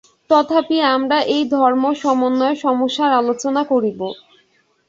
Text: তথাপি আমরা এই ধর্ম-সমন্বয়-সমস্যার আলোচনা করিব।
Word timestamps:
তথাপি 0.29 0.77
আমরা 0.93 1.17
এই 1.35 1.43
ধর্ম-সমন্বয়-সমস্যার 1.53 3.11
আলোচনা 3.21 3.61
করিব। 3.71 3.99